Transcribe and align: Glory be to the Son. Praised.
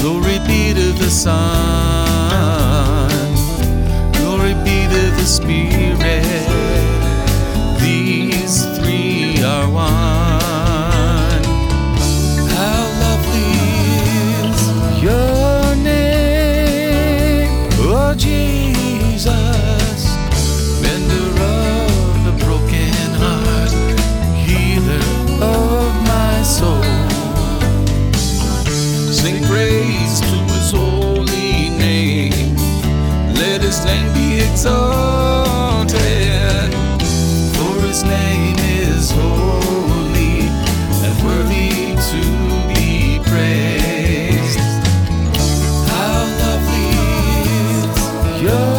Glory 0.00 0.38
be 0.46 0.72
to 0.74 0.92
the 0.92 1.10
Son. 1.10 1.89
Praised. 48.40 48.69